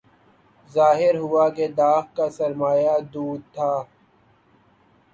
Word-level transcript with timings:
ظاہر 0.69 1.15
ہوا 1.23 1.45
کہ 1.55 1.65
داغ 1.79 2.03
کا 2.15 2.25
سرمایہ 2.37 2.95
دود 3.13 3.41
تھا 3.55 3.71